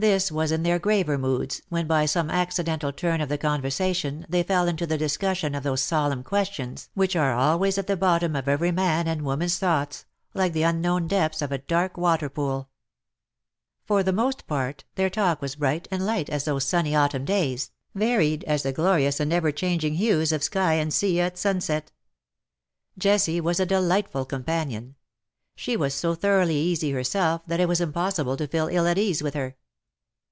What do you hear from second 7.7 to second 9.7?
at the bottom of every man and woman's